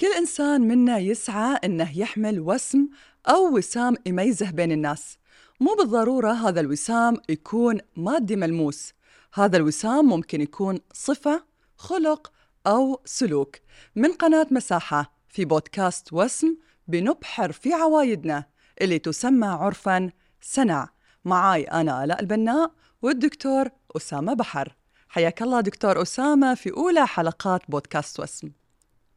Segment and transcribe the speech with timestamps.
[0.00, 2.88] كل إنسان منا يسعى إنه يحمل وسم
[3.28, 5.18] أو وسام يميزه بين الناس.
[5.60, 8.92] مو بالضرورة هذا الوسام يكون مادي ملموس.
[9.34, 11.44] هذا الوسام ممكن يكون صفة
[11.76, 12.32] خلق
[12.66, 13.56] أو سلوك.
[13.96, 16.56] من قناة مساحة في بودكاست وسم
[16.88, 18.44] بنبحر في عوايدنا
[18.80, 20.10] اللي تسمى عرفاً
[20.40, 20.88] سنع.
[21.24, 24.76] معاي أنا آلاء البناء والدكتور أسامة بحر.
[25.08, 28.50] حياك الله دكتور أسامة في أولى حلقات بودكاست وسم.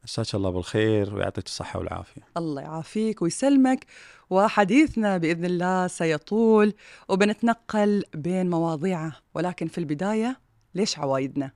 [0.04, 2.22] مساك الله بالخير ويعطيك الصحة والعافية.
[2.36, 3.86] الله يعافيك ويسلمك.
[4.32, 6.74] وحديثنا بإذن الله سيطول
[7.08, 10.40] وبنتنقل بين مواضيعه ولكن في البداية
[10.74, 11.52] ليش عوايدنا؟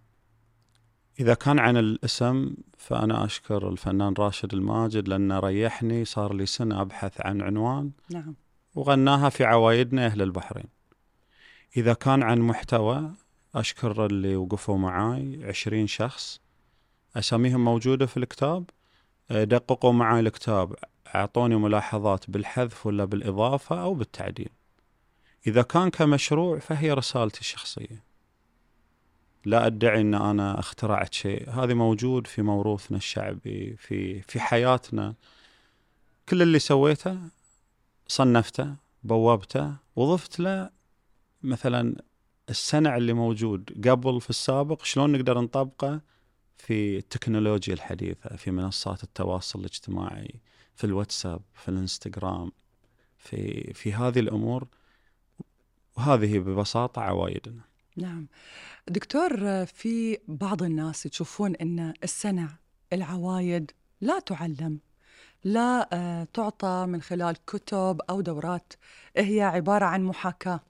[1.21, 7.21] إذا كان عن الاسم فأنا أشكر الفنان راشد الماجد لأنه ريحني صار لي سنة أبحث
[7.21, 8.35] عن عنوان نعم.
[8.75, 10.69] وغناها في عوايدنا أهل البحرين.
[11.77, 13.11] إذا كان عن محتوى
[13.55, 16.41] أشكر اللي وقفوا معاي عشرين شخص.
[17.19, 18.71] أساميهم موجودة في الكتاب؟
[19.31, 20.75] دققوا معاي الكتاب.
[21.15, 24.49] أعطوني ملاحظات بالحذف ولا بالإضافة أو بالتعديل.
[25.47, 28.05] إذا كان كمشروع فهي رسالتي الشخصية.
[29.45, 31.51] لا أدعي أن أنا اخترعت شيء.
[31.51, 35.15] هذا موجود في موروثنا الشعبي في في حياتنا.
[36.29, 37.19] كل اللي سويته
[38.09, 40.71] صنفته بوبته وضفت له
[41.43, 42.03] مثلا
[42.51, 46.01] السنع اللي موجود قبل في السابق شلون نقدر نطبقه؟
[46.59, 50.41] في التكنولوجيا الحديثة في منصات التواصل الاجتماعي
[50.75, 52.53] في الواتساب في الانستغرام
[53.19, 54.69] في في هذه الأمور.
[55.97, 57.63] وهذه ببساطة عوايدنا.
[57.97, 58.27] نعم.
[58.89, 62.49] دكتور في بعض الناس تشوفون أن السنع
[62.93, 64.79] العوايد لا تعلم
[65.45, 68.73] لا آه، تعطى من خلال كتب أو دورات.
[69.17, 70.61] هي عبارة عن محاكاة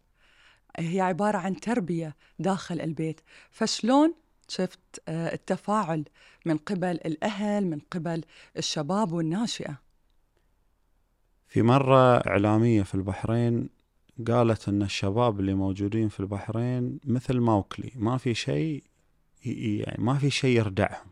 [0.78, 3.20] هي عبارة عن تربية داخل البيت.
[3.50, 4.14] فشلون
[4.48, 6.04] شفت آه، التفاعل
[6.46, 8.24] من قبل الأهل من قبل
[8.56, 9.80] الشباب والناشئة.
[11.48, 13.68] في مرة إعلامية في البحرين
[14.28, 18.84] قالت أن الشباب اللي موجودين في البحرين مثل موكلي ما في شيء
[19.44, 21.06] يعني ما في شيء يردعهم.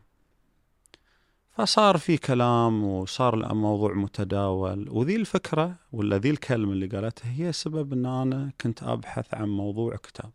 [1.51, 7.93] فصار في كلام وصار الموضوع متداول وذي الفكرة ولا ذي الكلمة اللي قالتها هي سبب
[7.93, 10.31] أن أنا كنت أبحث عن موضوع كتاب.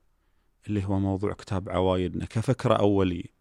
[0.70, 3.40] اللي هو موضوع كتاب عوايدنا كفكرة أولية.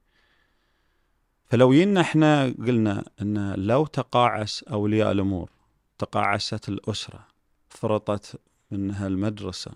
[1.46, 5.50] فلو ينا إحنا قلنا أن لو تقاعس أولياء الأمور
[5.98, 7.28] تقاعست الأسرة
[7.70, 8.40] فرطت
[8.72, 9.72] منها المدرسة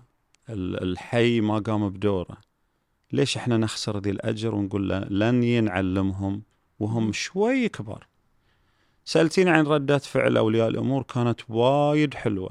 [0.50, 2.36] الحي ما قام بدوره
[3.12, 6.42] ليش إحنا نخسر ذي الأجر ونقول لن ينعلمهم
[6.80, 8.06] وهم شوي كبار؟
[9.04, 12.50] سألتيني عن ردات فعل أولياء الأمور كانت وايد حلوة.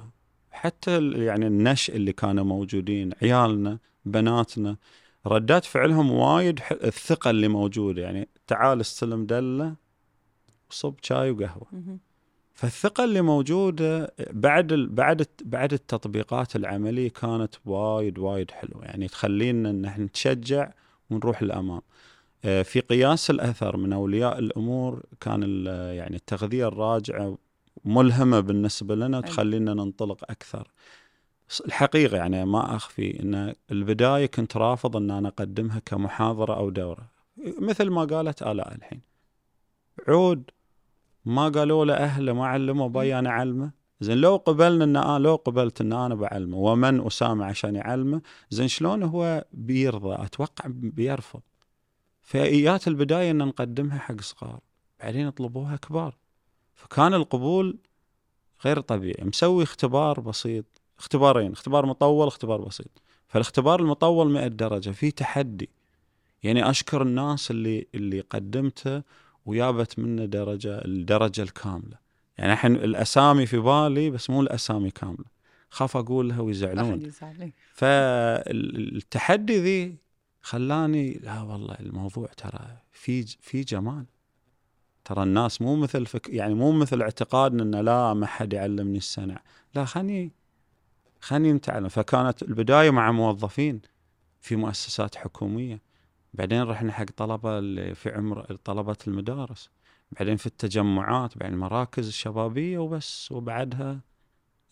[0.52, 4.78] حتى يعني النشء اللي كانوا موجودين عيالنا بناتنا.
[5.28, 6.80] ردات فعلهم وايد حل...
[6.84, 9.76] الثقة اللي موجودة يعني تعال استلم دلة
[10.70, 11.68] وصب شاي وقهوة.
[12.54, 14.90] فالثقة اللي موجودة بعد ال...
[14.90, 18.86] بعد بعد التطبيقات العملية كانت وايد وايد حلوة.
[18.86, 20.72] يعني تخلينا إن إحنا نتشجع
[21.10, 21.82] ونروح للامام.
[22.46, 25.66] آه، في قياس الأثر من أولياء الأمور كان
[25.96, 27.38] يعني التغذية الراجعة
[27.86, 30.68] ملهمة بالنسبة لنا وتخلينا ننطلق أكثر.
[31.62, 37.12] الحقيقة يعني ما أخفي إن البداية كنت رافض إن أنا أقدمها كمحاضرة أو دورة.
[37.38, 39.02] مثل ما قالت آلاء الحين.
[40.08, 40.52] عود
[41.26, 43.72] ما قالوا له أهله ما علموا بي أنا اعلمه
[44.02, 48.68] زين لو قبلنا إن أنا لو قبلت إن أنا بعلمه ومن أسامة عشان يعلمه زين
[48.68, 51.42] شلون هو بيرضى؟ أتوقع بيرفض.
[52.22, 54.60] فايات البداية إن نقدمها حق صغار
[55.00, 56.18] بعدين يطلبوها كبار.
[56.74, 57.78] فكان القبول
[58.66, 59.24] غير طبيعي.
[59.24, 60.83] مسوي اختبار بسيط.
[61.00, 63.02] اختبارين اختبار مطول اختبار بسيط.
[63.28, 65.70] فالاختبار المطول 100 درجة في تحدي.
[66.44, 69.02] يعني أشكر الناس اللي اللي قدمته
[69.46, 71.98] ويابت منه درجة الدرجة الكاملة.
[72.38, 75.34] يعني الحين الأسامي في بالي بس مو الأسامي كاملة.
[75.70, 77.12] خاف اقولها ويزعلون.
[77.74, 79.98] فالتحدي ذي
[80.42, 84.06] خلاني لا والله الموضوع ترى في في جمال.
[85.06, 89.42] ترى الناس مو مثل فك يعني مو مثل اعتقادنا إن لا ما حد يعلمني السنع
[89.76, 90.32] لا خلني
[91.24, 91.88] خلني نتعلم.
[91.88, 93.82] فكانت البداية مع موظفين
[94.42, 95.82] في مؤسسات حكومية.
[96.34, 99.70] بعدين رحنا حق طلبة اللي في عمر طلبة المدارس.
[100.12, 103.32] بعدين في التجمعات بعدين المراكز الشبابيه وبس.
[103.32, 104.02] وبعدها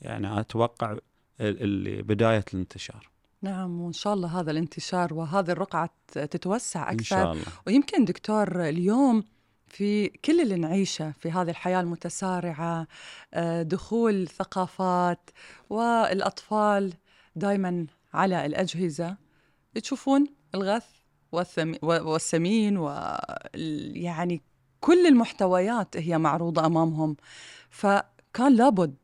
[0.01, 0.98] يعني أتوقع
[1.42, 3.09] اللي بداية الانتشار.
[3.42, 7.00] نعم وإن شاء الله هذا الانتشار وهذه الرقعة تتوسع أكثر.
[7.00, 7.45] إن شاء الله.
[7.68, 9.24] ويمكن دكتور اليوم
[9.72, 12.88] في كل اللي نعيشه في هذه الحياة المتسارعة
[13.34, 15.30] آه، دخول ثقافات
[15.70, 16.94] والأطفال
[17.36, 19.18] دائما على الأجهزة.
[19.76, 20.86] تشوفون الغث
[21.84, 24.42] والسمين ويعني
[24.80, 27.16] كل المحتويات هي معروضة أمامهم.
[27.70, 28.96] فكان لابد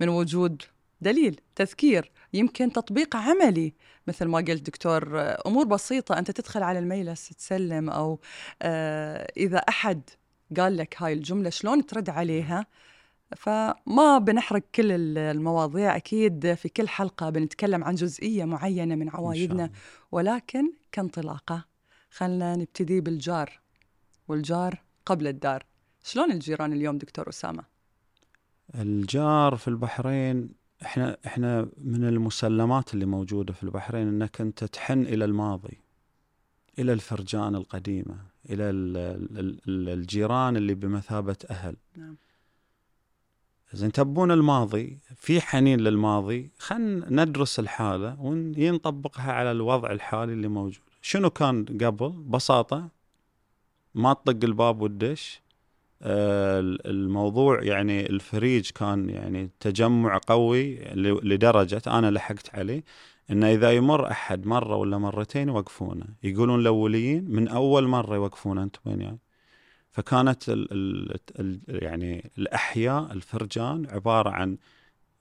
[0.00, 0.62] من وجود
[1.00, 3.74] دليل تذكير يمكن تطبيق عملي.
[4.06, 8.20] مثل ما قلت دكتور أمور بسيطة أنت تدخل على الميلس تسلم أو
[8.62, 10.10] آه، إذا أحد
[10.56, 12.66] قال لك هاي الجملة شلون ترد عليها؟
[13.36, 15.96] فما بنحرق كل المواضيع.
[15.96, 19.70] أكيد في كل حلقة بنتكلم عن جزئية معينة من عوايدنا.
[20.12, 21.64] ولكن كانطلاقة
[22.10, 23.60] خلنا نبتدي بالجار.
[24.28, 25.64] والجار قبل الدار.
[26.04, 27.64] شلون الجيران اليوم دكتور أسامة؟
[28.74, 35.24] الجار في البحرين إحنا إحنا من المسلمات اللي موجودة في البحرين إنك أنت تحن إلى
[35.24, 35.80] الماضي
[36.78, 38.16] إلى الفرجان القديمة
[38.50, 38.64] إلى
[39.68, 41.76] الجيران اللي بمثابة أهل.
[41.96, 42.16] نعم.
[43.72, 50.82] زين تبون الماضي في حنين للماضي خلينا ندرس الحالة ونطبقها على الوضع الحالي اللي موجود.
[51.02, 52.88] شنو كان قبل؟ ببساطه
[53.94, 55.40] ما تطق الباب والدش.
[56.02, 60.76] الموضوع يعني الفريج كان يعني تجمع قوي
[61.22, 62.84] لدرجة أنا لحقت عليه
[63.30, 66.06] انه إذا يمر أحد مرة ولا مرتين يوقفونه.
[66.22, 69.18] يقولون الأوليين من أول مرة يوقفونه أنتم وين يعني؟
[69.92, 74.58] فكانت ال ال ال يعني الأحياء الفرجان عبارة عن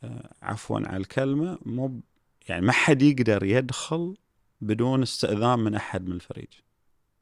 [0.04, 2.01] آه، عفوا على الكلمة مو
[2.50, 4.16] يعني ما حد يقدر يدخل
[4.62, 6.48] بدون استئذان من أحد من الفريج.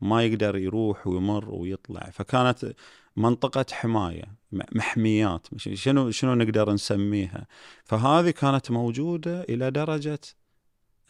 [0.04, 2.10] ما يقدر يروح ويمر ويطلع.
[2.14, 2.74] فكانت
[3.16, 5.48] منطقة حماية محميات.
[5.58, 7.48] شنو شنو نقدر نسميها؟
[7.84, 10.20] فهذه كانت موجودة إلى درجة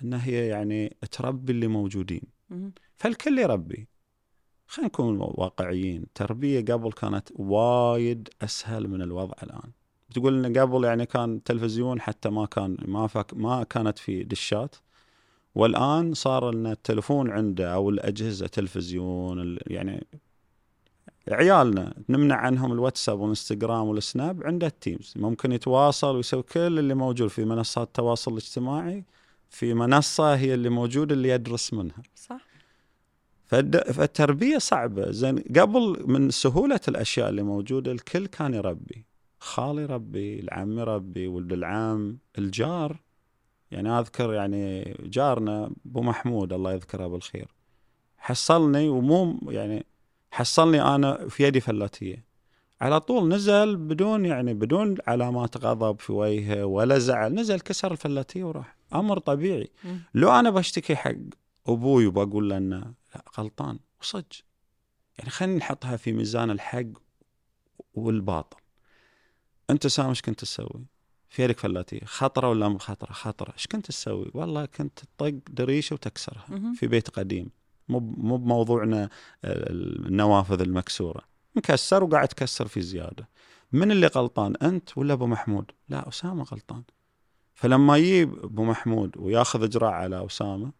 [0.03, 2.23] أن هي يعني تربي اللي موجودين.
[2.95, 3.87] فالكل يربي.
[4.67, 6.03] خلينا نكون واقعيين.
[6.03, 9.71] التربية قبل كانت وايد أسهل من الوضع الآن.
[10.13, 14.75] تقول إن قبل يعني كان تلفزيون حتى ما كان ما فك ما كانت في دشات.
[15.55, 20.07] والآن صار لنا التلفون عنده أو الأجهزة تلفزيون يعني
[21.31, 25.13] عيالنا نمنع عنهم الواتساب والإنستغرام والسناب عنده ال Teams.
[25.15, 29.03] ممكن يتواصل ويسوي كل اللي موجود في منصات التواصل الاجتماعي
[29.49, 32.03] في منصة هي اللي موجودة اللي يدرس منها.
[32.15, 32.41] صح.
[33.45, 35.11] فالتربية صعبة.
[35.11, 39.05] زين قبل من سهولة الأشياء اللي موجودة الكل كان يربي.
[39.39, 42.99] خالي يربي العم يربي ولد العم الجار.
[43.73, 47.47] يعني أذكر يعني جارنا أبو محمود الله يذكره بالخير
[48.17, 49.85] حصلني ومو يعني
[50.31, 52.25] حصلني أنا في يدي فلاتية.
[52.81, 58.43] على طول نزل بدون يعني بدون علامات غضب في وجهه ولا زعل نزل كسر الفلاتية
[58.43, 58.75] وراح.
[58.93, 59.69] أمر طبيعي.
[60.13, 61.15] لو أنا بشتكي حق
[61.67, 62.93] أبوي وبقول له إنه
[63.39, 64.23] غلطان وصج
[65.17, 66.85] يعني خلينا نحطها في ميزان الحق
[67.93, 68.57] والباطل.
[69.69, 70.85] أنت سام إيش كنت تسوي؟
[71.33, 73.53] في يدك فلاتيه خطرة ولا مو خطرة؟ خطرة.
[73.53, 76.45] إيش كنت تسوي؟ والله كنت تطق دريشة وتكسرها
[76.75, 77.49] في بيت قديم.
[77.89, 79.09] مو مو بموضوعنا
[79.45, 81.21] النوافذ المكسورة.
[81.55, 83.29] مكسر وقاعد تكسر في زيادة.
[83.71, 86.83] من اللي غلطان أنت ولا أبو محمود؟ لا أسامة غلطان.
[87.53, 90.71] فلما يجيب أبو محمود وياخذ إجراء على أسامة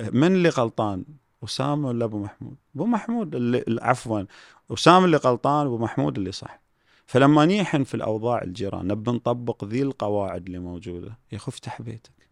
[0.00, 1.04] من اللي غلطان؟
[1.44, 4.22] أسامة ولا أبو محمود؟ أبو محمود اللي عفوا
[4.70, 6.61] أسامة اللي غلطان أبو محمود اللي صح.
[7.06, 11.18] فلما نيحن في الأوضاع الجيران نبي نطبق ذي القواعد اللي موجودة.
[11.32, 12.28] يا أخي افتح بيتك.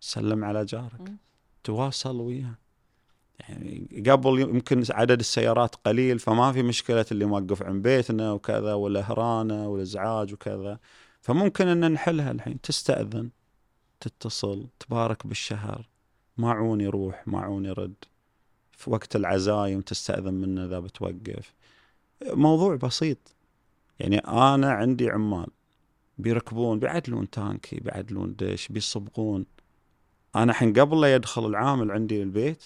[0.00, 1.12] سلم على جارك.
[1.64, 2.54] تواصل وياه.
[3.40, 9.12] يعني قبل يمكن عدد السيارات قليل فما في مشكلة اللي موقف عند بيتنا وكذا ولا
[9.12, 10.78] هرانة ولا ازعاج وكذا.
[11.20, 12.60] فممكن أن نحلها الحين.
[12.60, 13.30] تستأذن
[14.00, 15.88] تتصل تبارك بالشهر.
[16.36, 17.94] ماعون يروح ماعون يرد
[18.72, 21.54] في وقت العزايم تستأذن منه إذا بتوقف.
[22.22, 23.18] موضوع بسيط.
[24.00, 25.46] يعني أنا عندي عمال
[26.18, 29.46] بيركبون بيعدلون تانكي بيعدلون دش بيصبغون.
[30.36, 32.64] أنا الحين قبل لا يدخل العامل عندي البيت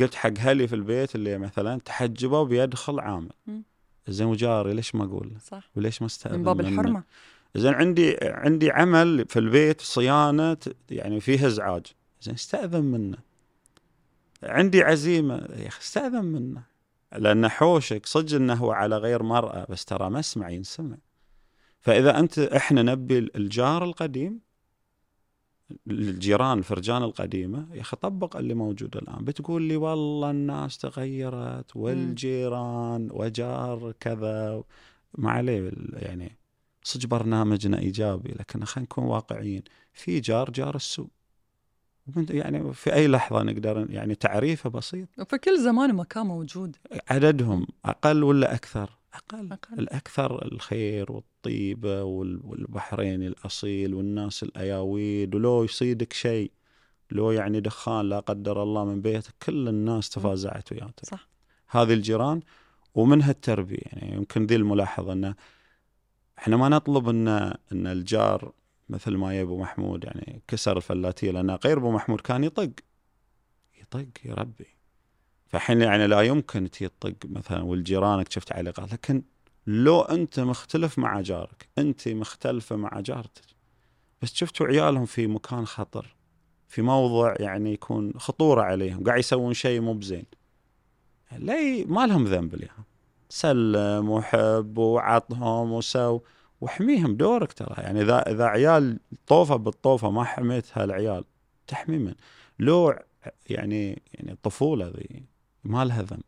[0.00, 3.32] قلت حق هلي في البيت اللي مثلا تحجبه وبيدخل عامل.
[4.08, 5.70] زين وجاري ليش ما أقول صح.
[5.76, 7.02] وليش ما استأذن من باب الحرمة.
[7.54, 10.56] زين عندي عندي عمل في البيت صيانة
[10.90, 11.86] يعني فيه إزعاج.
[12.22, 13.18] زين استأذن منه.
[14.42, 15.34] عندي عزيمة.
[15.34, 16.62] يا أخي استأذن منه.
[17.16, 20.96] لأن حوشك صدق إنه هو على غير مرأة بس ترى مسمع ينسمع.
[21.80, 24.40] فإذا أنت إحنا نبي الجار القديم
[25.86, 29.24] الجيران الفرجان القديمة يا أخي طبق اللي موجود الآن.
[29.24, 34.64] بتقول لي والله الناس تغيرت والجيران وجار كذا.
[35.18, 36.38] ما عليه يعني
[36.82, 39.62] صدق برنامجنا إيجابي لكن خلينا نكون واقعيين.
[39.92, 41.08] في جار جار السوء.
[42.30, 45.08] يعني في أي لحظة نقدر يعني تعريفه بسيط.
[45.18, 46.76] وفي كل زمان ومكان موجود.
[47.10, 49.52] عددهم أقل ولا أكثر؟ أقل.
[49.52, 49.78] أقل.
[49.78, 56.50] الأكثر الخير والطيبة والبحرين الأصيل والناس الأياويد ولو يصيدك شيء
[57.10, 61.00] لو يعني دخان لا قدر الله من بيتك كل الناس تفازعت وياك.
[61.02, 61.28] صح.
[61.68, 62.40] هذه الجيران
[62.94, 63.86] ومنها التربية.
[63.92, 65.34] يعني يمكن ذي الملاحظة إنه
[66.38, 67.28] إحنا ما نطلب ان
[67.72, 68.52] إن الجار
[68.88, 72.70] مثل ما يبو محمود يعني كسر الفلاتية لأن غير أبو محمود كان يطق.
[73.80, 74.66] يطق يربي
[75.48, 79.22] فالحين يعني لا يمكن تي تطق مثلا والجيرانك شفت تعليقات لكن
[79.66, 83.44] لو أنت مختلف مع جارك أنت مختلفة مع جارتك
[84.22, 86.14] بس شفتوا عيالهم في مكان خطر
[86.68, 90.24] في موضع يعني يكون خطورة عليهم قاعد يسوون شيء مو بزين.
[91.38, 92.84] لا ما لهم ذنب اليوم.
[93.28, 96.20] سلم وحب وعطهم وسو.
[96.60, 97.74] وحميهم دورك ترى.
[97.78, 101.24] يعني إذا إذا عيال طوفة بالطوفة ما حميت هالعيال
[101.66, 102.14] تحمي من
[102.58, 102.94] لو
[103.50, 105.24] يعني يعني الطفولة ذي
[105.64, 106.22] ما لها ذنب.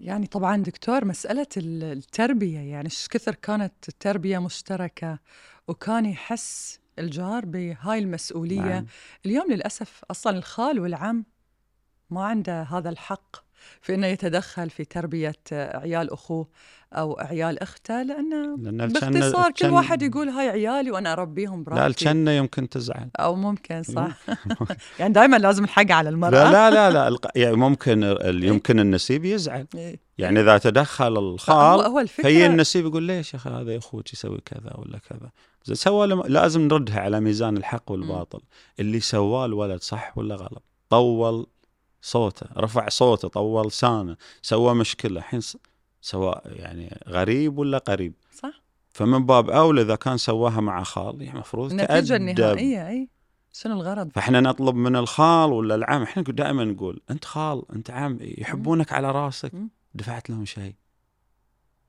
[0.00, 5.18] يعني طبعا دكتور مسألة التربية يعني إيش كثر كانت التربية مشتركة
[5.68, 8.86] وكان يحس الجار بهاي المسؤولية؟ نعم.
[9.26, 11.24] اليوم للأسف أصلا الخال والعم
[12.10, 13.36] ما عنده هذا الحق.
[13.80, 16.46] في إنه يتدخل في تربية عيال أخوه
[16.94, 21.80] أو عيال أخته لأنه لأن باختصار كل واحد يقول هاي عيالي وأنا أربيهم براحتي.
[21.80, 23.08] لا الجنه يمكن تزعل.
[23.20, 24.16] أو ممكن صح.
[24.98, 26.30] يعني دائما لازم الحق على المرأة.
[26.30, 28.48] لا لا لا, لا يعني ممكن إيه.
[28.48, 29.66] يمكن النسيب يزعل.
[29.74, 30.00] إيه.
[30.18, 34.72] يعني إذا تدخل الخال هو فهي النسيب يقول ليش يا أخي هذا أخوك يسوي كذا
[34.74, 35.30] ولا كذا؟
[35.74, 38.40] سوى لازم نردها على ميزان الحق والباطل.
[38.80, 41.46] اللي سواه الولد صح ولا غلط؟ طول
[42.04, 45.18] صوته رفع صوته طول لسانه سوى مشكلة.
[45.18, 45.40] الحين
[46.00, 48.62] سواء يعني غريب ولا قريب؟ صح.
[48.90, 53.08] فمن باب أولى إذا كان سواها مع خال يعني المفروض النتيجه النهائيه اي
[53.52, 58.18] شنو الغرض؟ فإحنا نطلب من الخال ولا العم إحنا دائما نقول أنت خال أنت عم
[58.20, 59.52] يحبونك على راسك.
[59.94, 60.74] دفعت لهم شيء.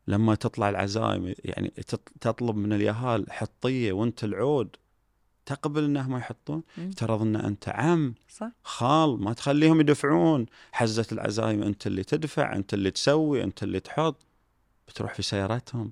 [0.07, 1.73] لما تطلع العزايم يعني
[2.21, 4.75] تطلب من اليهال حطية وأنت العود
[5.45, 8.51] تقبل إنهم يحطون افترض ان أنت عم صح.
[8.63, 10.45] خال ما تخليهم يدفعون.
[10.71, 14.15] حزة العزايم أنت اللي تدفع أنت اللي تسوي أنت اللي تحط.
[14.87, 15.91] بتروح في سيارتهم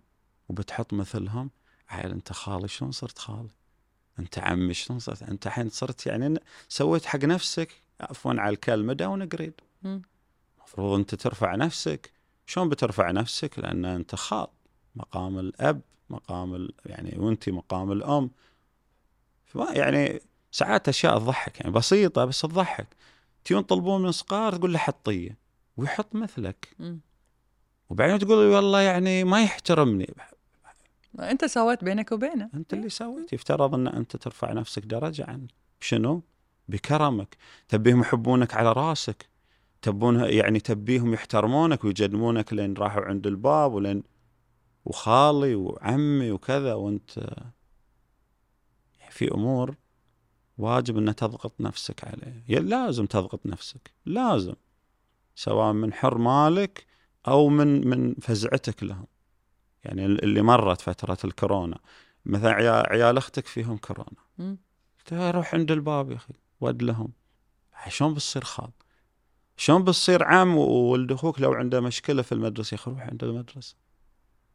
[0.50, 1.50] وبتحط مثلهم.
[1.90, 3.50] عيل أنت خالي شلون صرت خالي؟
[4.20, 7.70] أنت عمي شلون صرت؟ أنت الحين صرت يعني سويت حق نفسك.
[8.02, 9.54] عفوا على الكلمة downgrade
[10.60, 12.12] المفروض أنت ترفع نفسك.
[12.46, 14.48] شلون بترفع نفسك؟ لأن أنت خال.
[14.96, 18.32] مقام الأب مقام يعني وأنت مقام الأم.
[19.56, 22.88] يعني ساعات أشياء تضحك يعني بسيطة بس تضحك.
[23.44, 25.38] تيون تطلبون من صغار تقول له حطيه
[25.78, 26.76] ويحط مثلك.
[26.80, 26.96] م.
[27.90, 30.14] وبعدين تقول والله يعني ما يحترمني.
[31.20, 32.50] أنت سويت بينك وبينه.
[32.54, 33.34] أنت اللي سويت.
[33.34, 35.48] يفترض أن أنت ترفع نفسك درجة عنه
[35.80, 36.24] شنو؟
[36.68, 37.38] بكرمك.
[37.68, 39.30] تبيهم يحبونك على راسك.
[39.82, 44.04] تبون يعني تبيهم يحترمونك ويجدمونك لين راحوا عند الباب ولين
[44.86, 47.34] وخالي وعمي وكذا وأنت
[49.14, 49.76] في أمور
[50.58, 52.60] واجب ان تضغط نفسك عليه.
[52.60, 54.54] لازم تضغط نفسك لازم
[55.36, 56.86] سواء من حرمالك
[57.28, 59.08] أو من من فزعتك لهم.
[59.84, 61.80] يعني اللي مرت فترة الكورونا
[62.26, 64.58] مثلا عيال, عيال أختك فيهم كورونا.
[65.12, 67.14] روح عند الباب يا أخي ود لهم.
[67.88, 68.72] شلون بتصير خال؟
[69.58, 73.76] شلون بتصير عم وولد أخوك لو عنده مشكلة في المدرسة يا أخي روح عند المدرسة.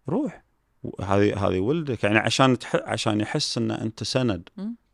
[0.09, 0.48] روح.
[1.01, 2.77] هذه هذه ولدك يعني عشان تح...
[2.77, 4.49] عشان يحس ان أنت سند.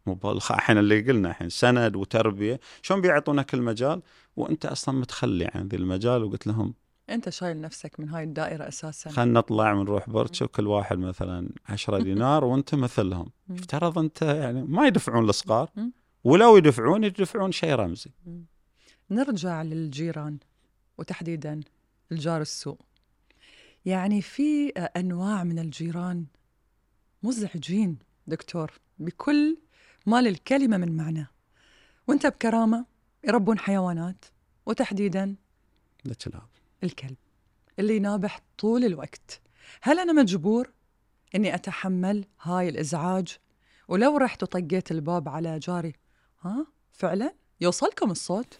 [0.06, 0.18] مو
[0.50, 2.60] الحين اللي قلنا الحين سند وتربية.
[2.82, 4.02] شلون بيعطونك المجال؟
[4.36, 6.74] وأنت أصلا متخلي عن ذي المجال وقلت لهم
[7.10, 9.10] أنت شايل نفسك من هاي الدائرة أساسا.
[9.10, 13.30] خلينا نطلع ونروح برتش وكل واحد مثلا 10 دينار وأنت مثلهم.
[13.50, 15.70] افترض أنت يعني ما يدفعون الصغار
[16.24, 18.10] ولو يدفعون يدفعون شيء رمزي.
[19.10, 20.38] نرجع للجيران
[20.98, 21.60] وتحديدا
[22.12, 22.78] الجار السوء.
[23.84, 26.26] يعني في أنواع من الجيران.
[27.22, 29.58] مزعجين دكتور بكل
[30.06, 31.26] ما للكلمه من معنى
[32.08, 32.86] وانت بكرامة
[33.24, 34.24] يربون حيوانات
[34.66, 35.36] وتحديدا
[36.06, 36.48] الكلاب.
[36.84, 37.16] الكلب
[37.78, 39.40] اللي ينابح طول الوقت.
[39.82, 40.72] هل أنا مجبور
[41.34, 43.38] إني أتحمل هاي الإزعاج؟
[43.88, 45.92] ولو رحت وطقيت الباب على جاري
[46.42, 48.58] ها فعلا؟ يوصلكم الصوت؟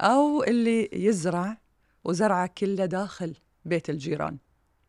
[0.00, 1.58] أو اللي يزرع
[2.04, 3.36] وزرعه كله داخل.
[3.64, 4.38] بيت الجيران.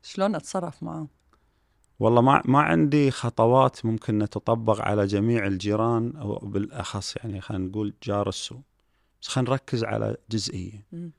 [0.04, 1.08] شلون أتصرف معه
[2.00, 7.94] والله ما ما عندي خطوات ممكن تطبق على جميع الجيران أو بالأخص يعني خلينا نقول
[8.04, 8.62] جار السوء.
[9.22, 10.86] بس خلينا نركز على جزئية.
[10.92, 11.10] م.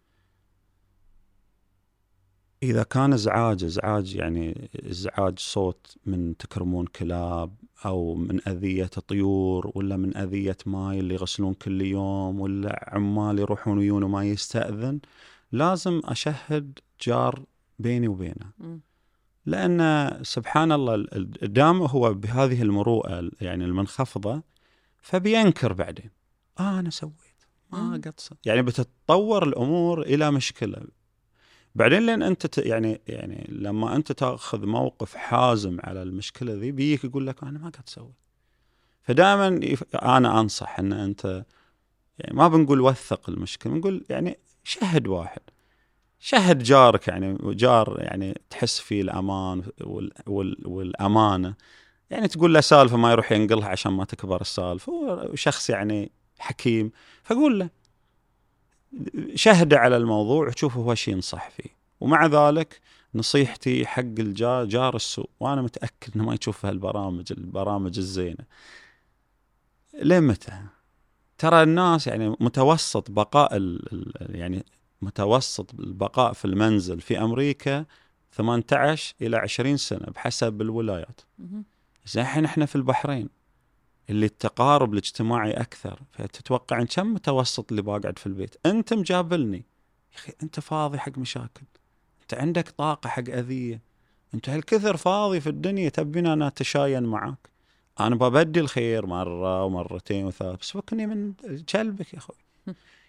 [2.62, 9.96] إذا كان إزعاج إزعاج يعني إزعاج صوت من تكرمون كلاب أو من أذية طيور ولا
[9.96, 15.00] من أذية ماي اللي يغسلون كل يوم ولا عمال يروحون ويون وما يستأذن
[15.56, 17.44] لازم أشهد جار
[17.78, 18.50] بيني وبينه.
[19.46, 21.06] لأن سبحان الله
[21.42, 24.42] دام هو بهذه المروءة يعني المنخفضة
[25.02, 26.10] فبينكر بعدين.
[26.60, 27.12] آه أنا سويت.
[27.72, 30.82] ما قد يعني بتتطور الأمور إلى مشكلة.
[31.74, 37.04] بعدين لين أنت ت- يعني يعني لما أنت تأخذ موقف حازم على المشكلة ذي بيجيك
[37.04, 38.12] يقول لك أنا ما قاعد أسوي
[39.02, 41.44] فدائما يف- أنا أنصح إن أنت
[42.18, 45.40] يعني ما بنقول وثق المشكلة بنقول يعني شهد واحد.
[46.20, 51.54] شهد جارك يعني جار يعني تحس فيه الأمان وال وال والأمانة.
[52.10, 54.92] يعني تقول له سالفة ما يروح ينقلها عشان ما تكبر السالفة.
[54.92, 56.90] هو شخص يعني حكيم.
[57.24, 57.70] فقول له
[59.34, 61.76] شهده على الموضوع وشوف هو شي ينصح فيه.
[62.00, 62.80] ومع ذلك
[63.14, 68.44] نصيحتي حق الجار جار السوء وأنا متأكد إنه ما يشوف هالبرامج البرامج الزينة.
[69.94, 70.52] لين متى؟
[71.38, 74.64] ترى الناس يعني متوسط بقاء ال ال يعني
[75.02, 77.84] متوسط البقاء في المنزل في أمريكا
[78.32, 81.20] 18 إلى 20 سنة بحسب الولايات.
[82.06, 83.28] زين الحين إحنا في البحرين
[84.10, 86.00] اللي التقارب الاجتماعي أكثر.
[86.12, 89.64] فتتوقع إن كم متوسط اللي بقعد في البيت؟ أنت مجابلني.
[90.12, 91.62] يا أخي أنت فاضي حق مشاكل.
[92.22, 93.80] أنت عندك طاقة حق أذية.
[94.34, 97.48] أنت هالكثر فاضي في الدنيا تبينا أنا اتشاين معاك.
[98.00, 101.32] أنا ببدي الخير مرة ومرتين وثلاث بس فكني من
[101.72, 102.36] كلبك يا أخوي.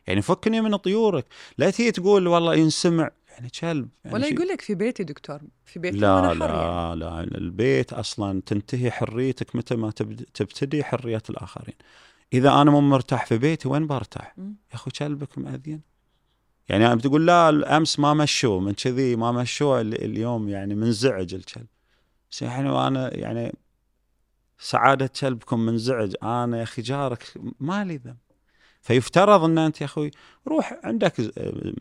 [0.08, 1.25] يعني فكني من طيورك.
[1.58, 5.79] لا تيجي تقول والله ينسمع يعني كلب يعني ولا يقول لك في بيتي دكتور في
[5.79, 6.34] بيتي لا يعني.
[6.39, 9.91] لا لا البيت أصلا تنتهي حريتك متى ما
[10.34, 11.75] تبتدي حرية الآخرين.
[12.34, 14.36] إذا أنا مو مرتاح في بيتي وين برتاح.
[14.38, 15.82] يا اخو كلبك مأذين
[16.70, 21.67] يعني بتقول لا أمس ما مشوه من كذي ما مشوه ال- اليوم يعني منزعج الكلب.
[22.32, 23.53] بس يعني وأنا يعني
[24.60, 28.18] سعادة كلبكم منزعج آنا يا أخي جارك ما لي ذنب.
[28.82, 30.12] فيفترض أن أنت يا أخوي
[30.48, 31.14] روح عندك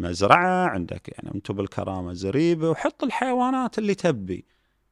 [0.00, 4.44] مزرعة عندك يعني أنتم بالكرامة زريبة وحط الحيوانات اللي تبي.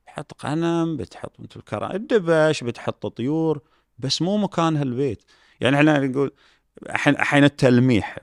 [0.07, 3.61] حط غنم بتحط انت بالكرامه الدبش بتحط طيور
[3.99, 5.23] بس مو مكانها البيت
[5.61, 6.33] يعني إحنا نقول
[7.07, 8.19] الحين التلميح.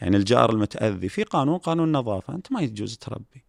[0.00, 2.34] يعني الجار المتأذي في قانون قانون نظافة.
[2.34, 3.44] أنت ما يجوز تربي.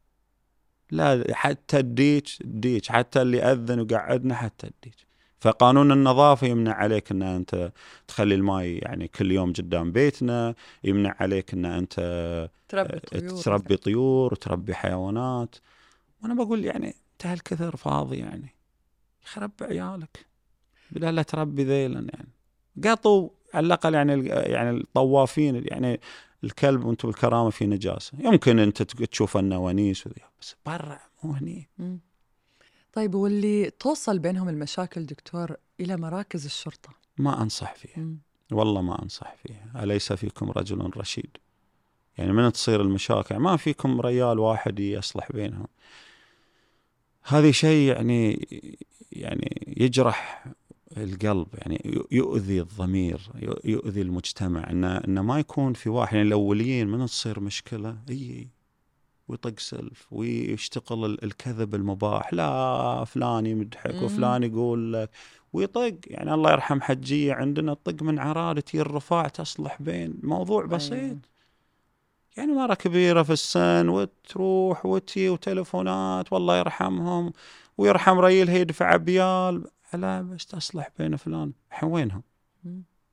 [0.91, 4.95] لا حتى الديك الديك حتى اللي أذن وقعدنا حتى الديك
[5.39, 7.71] فقانون النظافة يمنع عليك إن أنت
[8.07, 11.95] تخلي الماي يعني كل يوم قدام بيتنا يمنع عليك إن أنت
[12.69, 15.55] تربي طيور تربي طيور وتربي حيوانات.
[16.23, 18.55] وأنا بقول يعني انت هالكثر فاضي يعني.
[19.25, 20.25] خرب عيالك.
[20.91, 22.29] بلا لا تربي ذيلا يعني.
[22.83, 25.99] قطوا على الأقل يعني يعني الطوافين يعني
[26.45, 28.11] الكلب وأنتم بالكرامه في نجاسة.
[28.19, 31.69] يمكن انت تشوف انه ونيس وذي بس برا مو هني.
[32.93, 38.17] طيب واللي توصل بينهم المشاكل دكتور إلى مراكز الشرطة؟ ما أنصح فيه مم.
[38.51, 41.37] والله ما أنصح فيه أليس فيكم رجل رشيد؟
[42.17, 45.67] يعني من تصير المشاكل؟ ما فيكم ريال واحد يصلح بينهم.
[47.23, 48.47] هذه شيء يعني
[49.11, 50.45] يعني يجرح
[50.97, 53.21] القلب يعني يؤذي الضمير
[53.65, 58.47] يؤذي المجتمع انه إنه ما يكون في واحد يعني الاوليين من تصير مشكلة؟ إي
[59.27, 63.95] ويطق سلف ويشتغل ال- الكذب المباح لا فلان يمدحك.
[64.03, 65.09] وفلان يقول لك
[65.53, 65.95] ويطق.
[66.07, 70.93] يعني الله يرحم حجية عندنا تطق من عرادة الرفاع تصلح بين موضوع بسيط.
[70.93, 71.19] أيوة.
[72.37, 77.33] يعني مرة كبيرة في السن وتروح وتي وتلفونات والله يرحمهم
[77.77, 81.53] ويرحم ريلها يدفع بيال لا بس تصلح بين فلان.
[81.71, 82.23] الحين وينهم؟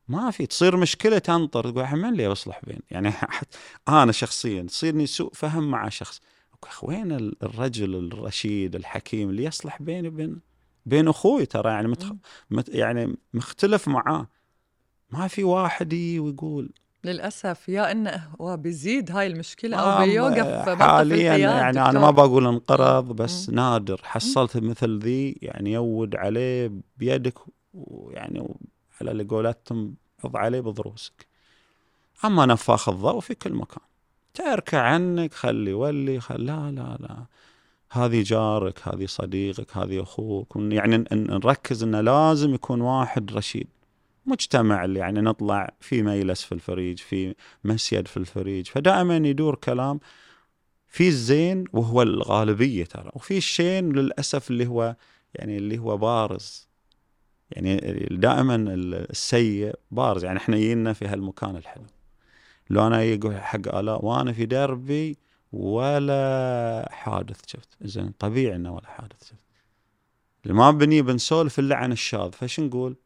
[0.09, 1.71] ما في تصير مشكلة تنطر.
[1.71, 3.13] تقول الحين من اللي يصلح بين؟ يعني
[3.89, 6.21] أنا شخصيا تصيرني سوء فهم مع شخص.
[6.83, 10.41] وين ال- الرجل الرشيد الحكيم اللي يصلح بيني وبين
[10.87, 12.13] بين أخوي ترى؟ يعني متخ...
[12.51, 12.69] مت...
[12.69, 14.29] يعني مختلف معاه.
[15.11, 16.71] ما في واحد يجي ويقول
[17.05, 22.01] للأسف يا إنه هو بيزيد هاي المشكلة ما- أو بيوقف حاليا يعني أنا.
[22.01, 24.01] ما بقول انقرض بس نادر.
[24.05, 27.35] حصلت مثل ذي يعني يود عليه بيدك
[27.75, 28.49] ويعني
[29.01, 31.27] على اللي قولتهم عض عليه بضروسك
[32.25, 33.83] أما نفاخ الضوء في كل مكان.
[34.35, 37.17] تركع عنك خلي ولي خل لا لا لا.
[37.91, 43.69] هذه جارك هذه صديقك هذه أخوك يعني نركز إنه لازم يكون واحد رشيد.
[44.27, 48.67] مجتمع اللي يعني نطلع في ميلس في الفريج في مسيد في الفريج.
[48.67, 50.01] فدائما يدور كلام
[50.89, 53.11] في الزين وهو الغالبية ترى.
[53.15, 54.97] وفي الشين للأسف اللي هو
[55.35, 56.69] يعني اللي هو بارز.
[57.51, 57.77] يعني
[58.11, 60.25] دائما السيء بارز.
[60.25, 61.87] يعني إحنا جينا في هالمكان الحلو.
[62.71, 65.19] لو أنا يقول حق آلاء وأنا في دربي
[65.53, 67.69] ولا حادث شفت.
[67.83, 69.43] زين طبيعي إنه ولا حادث شفت.
[70.47, 72.31] ما بني بنسولف إلا عن الشاذ.
[72.31, 72.97] فش نقول؟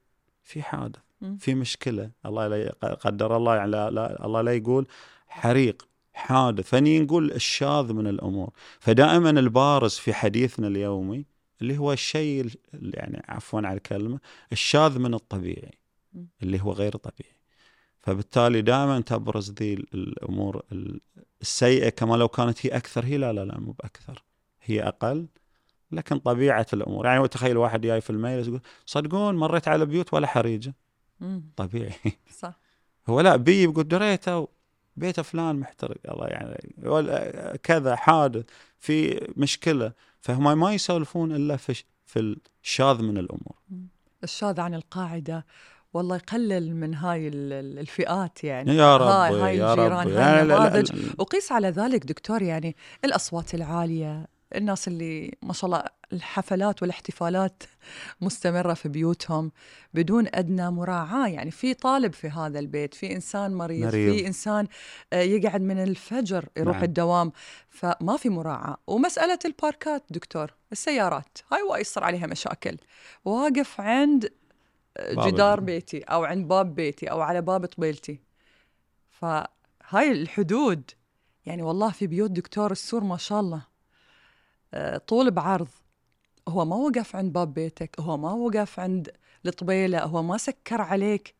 [0.42, 1.05] في حادث.
[1.38, 2.10] في مشكلة.
[2.26, 4.86] الله لا قدر الله يعني لا, لا الله لا يقول
[5.28, 6.68] حريق حادث.
[6.68, 8.50] فني نقول الشاذ من الأمور.
[8.80, 11.24] فدائما البارز في حديثنا اليومي
[11.62, 14.18] اللي هو الشيء يعني عفوا على الكلمة
[14.52, 15.78] الشاذ من الطبيعي.
[16.42, 17.36] اللي هو غير طبيعي.
[18.00, 20.62] فبالتالي دائما تبرز ذي الأمور
[21.42, 23.04] السيئة كما لو كانت هي أكثر.
[23.04, 24.24] هي لا لا لا مو بأكثر.
[24.62, 25.26] هي أقل
[25.92, 27.06] لكن طبيعة الأمور.
[27.06, 30.74] يعني تخيل واحد جاي في الميلس يقول صدقون مريت على بيوت ولا حريجة؟
[31.56, 31.92] طبيعي.
[32.38, 32.58] صح.
[33.08, 34.48] هو لا بي يقول دريته
[34.96, 35.96] بيت فلان محترق.
[36.10, 38.44] الله يعني كذا حادث
[38.78, 39.92] في مشكلة.
[40.20, 43.56] فهم ما يسولفون إلا في في الشاذ من الأمور.
[44.24, 45.46] الشاذ عن القاعدة
[45.94, 48.76] والله يقلل من هاي الفئات يعني.
[48.76, 50.92] يا رب هاي هاي يا الجيران رب هاي النماذج.
[51.18, 54.26] وقيس على ذلك دكتور يعني الأصوات العالية.
[54.56, 57.62] الناس اللي ما شاء الله الحفلات والاحتفالات
[58.20, 59.52] مستمرة في بيوتهم
[59.94, 61.28] بدون أدنى مراعاة.
[61.28, 64.12] يعني في طالب في هذا البيت في إنسان مريض, مريض.
[64.12, 64.66] في إنسان
[65.12, 66.84] آه، يقعد من الفجر يروح نعم.
[66.84, 67.32] الدوام
[67.68, 68.76] فما في مراعاة.
[68.86, 72.76] ومسألة الباركات دكتور السيارات هاي وايد يصير عليها مشاكل.
[73.24, 74.32] واقف عند
[74.98, 78.20] باب جدار بيتي أو عند باب بيتي أو على باب طبيلتي.
[79.10, 80.90] فهاي الحدود
[81.46, 83.56] يعني والله في بيوت دكتور السور ما شاء الله.
[83.56, 83.75] آه،
[85.06, 85.68] طول بعرض.
[86.48, 89.10] هو ما وقف عند باب بيتك هو ما وقف عند
[89.46, 91.34] الطبيلة هو ما سكر عليك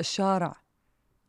[0.00, 0.56] الشارع.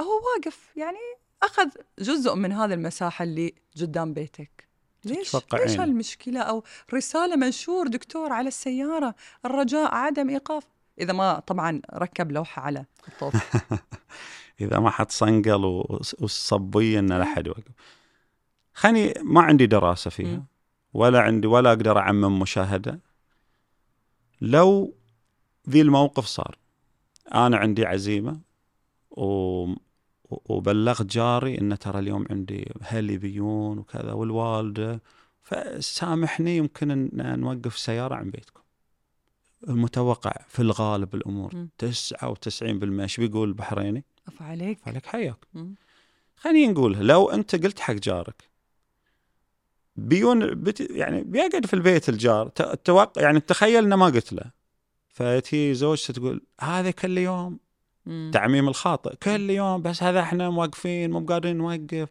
[0.02, 0.98] هو واقف يعني
[1.44, 4.68] أخذ جزء من هذه المساحة اللي قدام بيتك.
[5.06, 5.36] ليش.
[5.64, 10.64] ليش هالمشكلة؟ أو رسالة منشور دكتور على السيارة الرجاء عدم إيقاف.
[11.00, 13.34] إذا ما طبعا ركب لوحة على الطوب.
[14.62, 17.64] إذا ما حد صنقل وص- والصبيه ان لا احد يوقف.
[18.74, 20.44] خليني ما عندي دراسة فيها.
[20.94, 23.00] ولا عندي ولا أقدر أعمم مشاهدة
[24.42, 24.96] لو
[25.70, 26.58] ذي الموقف صار
[27.34, 28.40] أنا عندي عزيمة
[29.12, 29.74] و
[30.30, 35.02] وبلغت جاري إن ترى اليوم عندي أهلي بيون وكذا والوالدة
[35.42, 38.62] فسامحني يمكن إن نوقف السياره عن بيتكم.
[39.68, 41.70] المتوقع في الغالب الأمور مم.
[41.78, 45.76] 99% إيش بيقول البحريني؟ أف عليك فلك حياك مم.
[46.36, 48.49] خلينا نقولها لو أنت قلت حق جارك
[50.08, 52.48] بيون بت يعني بيقعد في البيت الجار.
[52.84, 54.52] توقع يعني تخيل إنه ما قلت له.
[55.08, 57.60] فتي زوجته تقول هذا كل يوم
[58.06, 58.32] مم.
[58.34, 59.16] تعميم الخاطئ.
[59.16, 62.10] كل يوم بس هذا إحنا موقفين مو قادرين نوقف.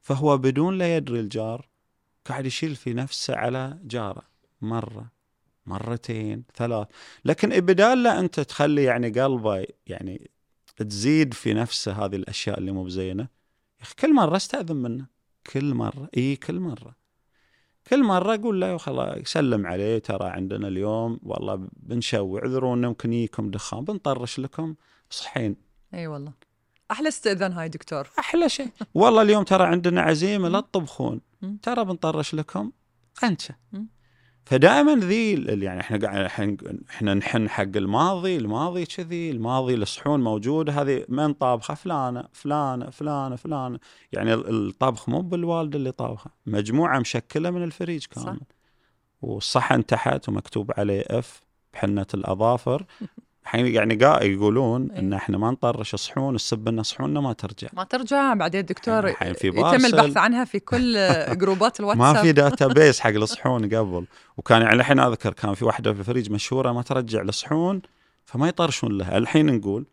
[0.00, 1.68] فهو بدون لا يدري الجار
[2.24, 4.22] قاعد يشيل في نفسه على جاره
[4.60, 5.12] مرة
[5.66, 6.86] مرتين ثلاث.
[7.24, 10.30] لكن بدال لا أنت تخلي يعني قلبه يعني
[10.76, 13.22] تزيد في نفسه هذه الأشياء اللي مو بزينة.
[13.78, 15.06] يا أخي كل مرة استأذن منه.
[15.52, 16.08] كل مرة.
[16.16, 16.97] إي كل مرة.
[17.88, 23.50] كل مرة أقول له خلاص سلم عليه ترى عندنا اليوم والله بنشوي اعذرونا يمكن يجيكم
[23.50, 24.74] دخان بنطرش لكم
[25.10, 25.56] صحين.
[25.94, 26.32] إي والله.
[26.90, 28.08] أحلى استئذان هاي دكتور.
[28.18, 28.70] أحلى شيء.
[28.94, 31.20] والله اليوم ترى عندنا عزيمة لا تطبخون.
[31.62, 32.72] ترى بنطرش لكم
[33.22, 33.54] قنشة.
[34.48, 35.32] فدائما ذي
[35.64, 36.24] يعني إحنا قاعد
[36.90, 43.36] إحنا نحن حق الماضي الماضي كذي الماضي الصحون موجوده هذه من طابخه فلانة فلانة فلانة
[43.36, 43.78] فلانة.
[44.12, 48.24] يعني ال- الطبخ مو بالوالده اللي طابخه مجموعة مشكلة من الفريج صح.
[48.24, 48.40] كامل.
[49.22, 51.40] والصحن تحت ومكتوب عليه اف
[51.72, 52.86] بحنة الأظافر.
[53.48, 54.98] الحين يعني قا يقولون إيه.
[54.98, 57.68] إن إحنا ما نطرش صحون السب إن صحوننا ما ترجع.
[57.72, 59.84] ما ترجع بعدين دكتور الحين في يتم.
[59.84, 60.96] البحث عنها في كل
[61.40, 62.14] جروبات الواتساب.
[62.14, 64.06] ما في database حق الصحون قبل.
[64.36, 67.82] وكان يعني الحين أذكر كان في واحدة في الفريج مشهورة ما ترجع الصحون
[68.24, 69.18] فما يطرشون لها.
[69.18, 69.86] الحين نقول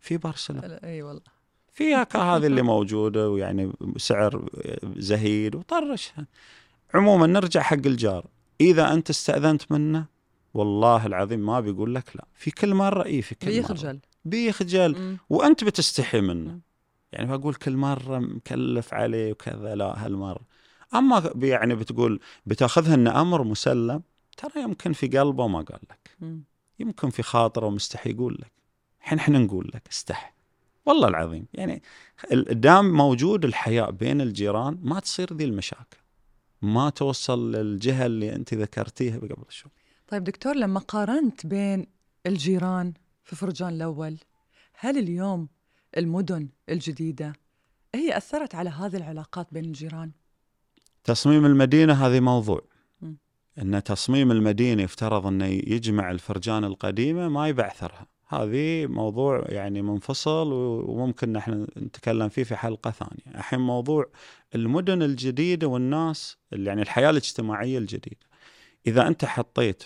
[0.00, 1.36] في بارسلون إي والله.
[1.72, 4.48] فيها كا هذه اللي موجودة ويعني سعر
[4.96, 6.26] زهيد وطرشها.
[6.94, 8.26] عموما نرجع حق الجار.
[8.60, 10.15] إذا أنت استأذنت منه
[10.56, 12.24] والله العظيم ما بيقول لك لا.
[12.34, 13.56] في كل مرة إي في كل مرة.
[13.56, 15.18] بيخجل بيخجل مم.
[15.30, 16.50] وأنت بتستحي منه.
[16.50, 16.60] مم.
[17.12, 20.40] يعني بقول كل مرة مكلف عليه وكذا لا هالمرة.
[20.94, 24.02] أما يعني بتقول بتأخذها إنه أمر مسلم
[24.36, 26.10] ترى يمكن في قلبه ما قال لك.
[26.20, 26.42] مم.
[26.78, 28.52] يمكن في خاطره مستحي يقول لك.
[29.00, 30.34] الحين إحنا نقول لك استح
[30.86, 31.46] والله العظيم.
[31.54, 31.82] يعني
[32.50, 35.98] دام موجود الحياء بين الجيران ما تصير ذي المشاكل.
[36.62, 39.70] ما توصل للجهة اللي أنت ذكرتيها قبل شوي.
[40.08, 41.86] طيب دكتور لما قارنت بين
[42.26, 42.92] الجيران
[43.24, 44.18] في فرجان الأول
[44.78, 45.48] هل اليوم
[45.96, 47.32] المدن الجديدة
[47.94, 50.10] هي أثرت على هذه العلاقات بين الجيران؟
[51.04, 52.60] تصميم المدينة هذه موضوع
[53.00, 53.16] مم.
[53.58, 60.52] أن تصميم المدينة يفترض أنه يجمع الفرجان القديمة ما يبعثرها هذه موضوع يعني منفصل
[60.86, 64.06] وممكن نحن نتكلم فيه في حلقة ثانية الحين موضوع
[64.54, 68.26] المدن الجديدة والناس يعني الحياة الاجتماعية الجديدة
[68.86, 69.84] إذا أنت حطيت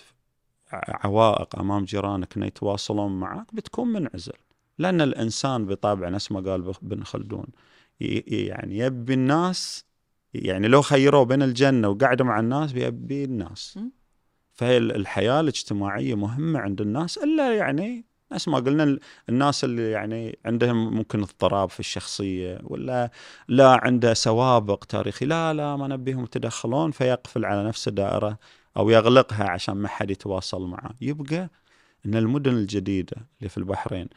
[0.73, 4.33] عوائق أمام جيرانك أن يتواصلون معك بتكون منعزل
[4.77, 7.45] لأن الإنسان بطبعه نفس ما قال ابن خلدون
[7.99, 9.85] يعني يبي الناس
[10.33, 13.79] يعني لو خيروه بين الجنة وقعدوا مع الناس بيبي الناس.
[14.53, 19.91] فهي ال- الحياة الاجتماعية مهمة عند الناس إلا يعني نفس ما قلنا ال- الناس اللي
[19.91, 23.11] يعني عندهم ممكن اضطراب في الشخصية ولا
[23.47, 28.37] لا عنده سوابق تاريخي لا لا ما نبيهم يتدخلون فيقفل على نفس الدائره
[28.77, 30.95] أو يغلقها عشان ما حد يتواصل معه.
[31.01, 31.49] يبقى
[32.05, 34.07] إن المدن الجديدة اللي في البحرين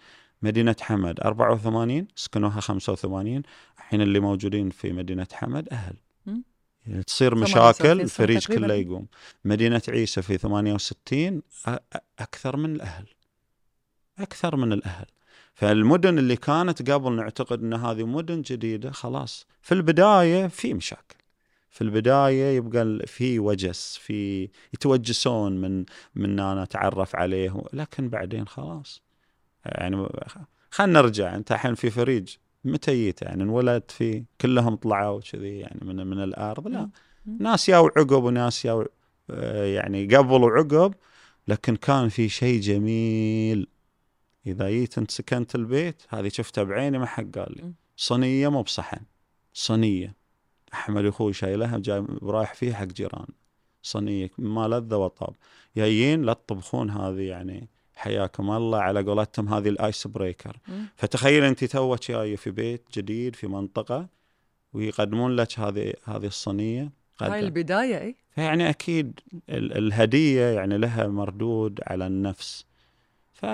[0.42, 3.42] مدينة حمد 84 سكنوها 85
[3.78, 5.94] الحين اللي موجودين في مدينة حمد أهل.
[6.26, 6.42] مم.
[6.86, 8.46] يعني تصير 78 مشاكل الفريج.
[8.46, 9.06] كله يقوم.
[9.44, 13.06] مدينة عيسى في 68 أ- أ- أكثر من الأهل.
[14.18, 15.06] أكثر من الأهل.
[15.54, 19.46] فالمدن اللي كانت قبل نعتقد إن هذه مدن جديدة خلاص.
[19.62, 21.16] في البداية في مشاكل.
[21.74, 25.84] في البداية يبقى في وجس في يتوجسون من
[26.14, 29.02] من أنا أتعرف عليه لكن بعدين خلاص.
[29.64, 30.06] يعني
[30.70, 35.80] خلينا نرجع أنت الحين في فريج متى جيت؟ يعني انولدت فيه كلهم طلعوا كذي يعني
[35.82, 36.90] من من الأرض؟ لا.
[37.40, 38.86] ناس ياو عقب وناس ياو
[39.30, 40.94] آه، يعني قبل وعقب
[41.48, 43.68] لكن كان في شيء جميل.
[44.46, 47.72] إذا جيت انت سكنت البيت هذه شفتها بعيني ما حد قال لي.
[47.96, 49.00] صينية مو بصحن
[49.52, 50.23] صينية.
[50.74, 53.26] أحمد أخوي شايلها جاي رايح فيه حق جيران.
[53.82, 55.34] صينيه ما لذه وطاب.
[55.76, 60.56] جايين لا تطبخون هذه يعني حياكم الله على قولتهم هذه ال ice breaker.
[60.96, 64.08] فتخيل أنت توك جاية في بيت جديد في منطقة
[64.72, 66.90] ويقدمون لك هذه هذه الصينية.
[67.20, 67.40] هاي.
[67.40, 68.16] البداية إي.
[68.30, 72.66] فيعني أكيد ال- الهدية يعني لها مردود على النفس.
[73.32, 73.46] ف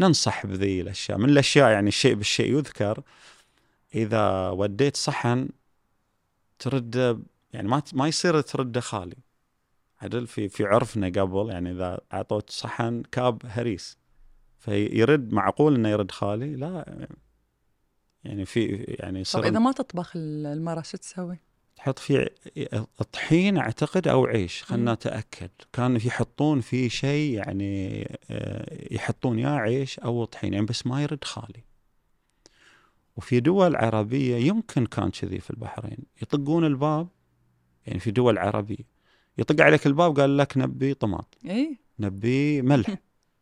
[0.00, 1.18] ننصح بذي الأشياء.
[1.18, 3.02] من الأشياء يعني الشيء بالشيء يذكر.
[3.94, 5.48] إذا وديت صحن
[6.58, 7.18] ترده
[7.52, 9.16] يعني ما ما يصير ترده خالي.
[10.00, 13.98] عدل؟ في في عرفنا قبل يعني إذا أعطوك صحن كاب هريس
[14.58, 17.08] فيرد معقول إنه يرد خالي؟ لا.
[18.24, 21.38] يعني في يعني طب يصير إذا ما تطبخ المراه شو تسوي؟
[21.76, 22.34] تحط فيه
[23.12, 24.62] طحين أعتقد أو عيش.
[24.62, 25.50] خلنا نتأكد.
[25.72, 31.24] كانوا يحطون فيه شيء يعني آه، يحطون يا عيش أو طحين يعني بس ما يرد
[31.24, 31.64] خالي.
[33.16, 35.98] وفي دول عربية يمكن كان كذي في البحرين.
[36.22, 37.08] يطقون الباب
[37.86, 38.96] يعني في دول عربية.
[39.38, 42.96] يطق عليك الباب قال لك نبي طماط اي نبي ملح.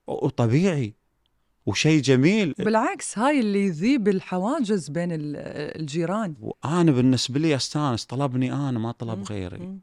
[0.06, 0.94] وطبيعي.
[1.66, 2.54] وشيء جميل.
[2.58, 5.37] بالعكس هاي اللي يذيب الحواجز بين ال-
[5.80, 6.34] الجيران.
[6.40, 9.22] وأنا بالنسبة لي أستانس طلبني أنا ما طلب.
[9.22, 9.78] غيري.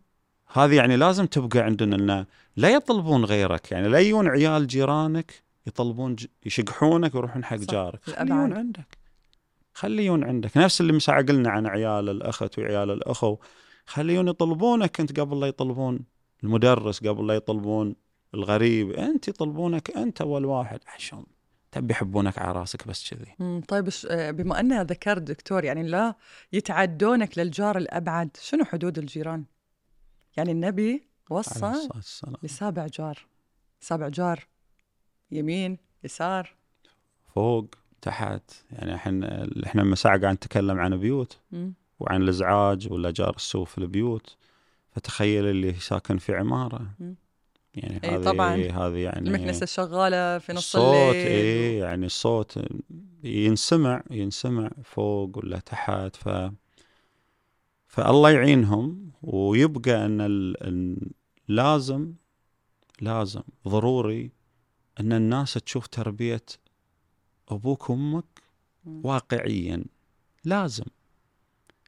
[0.54, 2.26] هذه يعني لازم تبقى عندنا انه
[2.56, 5.34] لا يطلبون غيرك يعني لا يجون عيال جيرانك
[5.68, 6.26] يطلبون ج...
[6.46, 8.04] يشقحونك ويروحون حق جارك.
[8.04, 9.01] خليون عندك.
[9.74, 10.58] خليون عندك.
[10.58, 13.38] نفس اللي مساع قلنا عن عيال الأخت وعيال الأخو.
[13.86, 16.00] خليون يطلبونك أنت قبل لا يطلبون.
[16.44, 17.96] المدرس قبل لا يطلبون.
[18.34, 21.26] الغريب أنت يطلبونك أنت اول واحد عشان
[21.72, 23.62] تبي يحبونك على راسك بس كذي.
[23.68, 26.16] طيب آه، بما أنها ذكرت دكتور يعني لا
[26.54, 29.46] يتعدونك للجار الأبعد شنو حدود الجيران؟
[30.38, 31.74] يعني النبي وصى.
[32.44, 33.26] لسابع جار.
[33.80, 34.48] سابع جار
[35.32, 36.56] يمين يسار.
[37.36, 37.81] فوق.
[38.02, 39.24] تحت يعني الحين
[39.64, 41.38] إحنا من ساعه قاعد نتكلم عن بيوت.
[42.00, 44.36] وعن الأزعاج ولا جار السوء في البيوت
[44.92, 46.88] فتخيل اللي ساكن في عمارة.
[47.76, 48.56] يعني إي هذه طبعاً.
[48.56, 52.60] هذه يعني المكنسة شغالة في نص الصوت الليل اي يعني الصوت
[53.24, 56.30] ينسمع ينسمع فوق ولا تحت ف
[57.88, 61.12] فالله يعينهم ويبقى إن ال...
[61.48, 62.14] لازم
[63.02, 64.32] لازم ضروري
[65.00, 66.44] إن الناس تشوف تربية
[67.52, 68.26] أبوك وأمك.
[68.86, 69.84] واقعيا.
[70.46, 70.84] لازم.